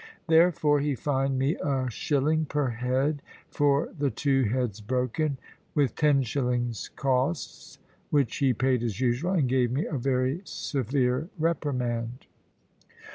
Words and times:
Therefore 0.27 0.79
he 0.79 0.95
fined 0.95 1.37
me 1.37 1.57
a 1.57 1.87
shilling 1.91 2.45
per 2.45 2.69
head 2.69 3.21
for 3.51 3.93
the 3.95 4.09
two 4.09 4.45
heads 4.45 4.81
broken, 4.81 5.37
with 5.75 5.93
10s. 5.93 6.89
costs 6.95 7.77
(which 8.09 8.37
he 8.37 8.51
paid, 8.51 8.81
as 8.81 8.99
usual), 8.99 9.33
and 9.33 9.47
gave 9.47 9.71
me 9.71 9.85
a 9.85 9.99
very 9.99 10.41
severe 10.43 11.29
reprimand. 11.37 12.25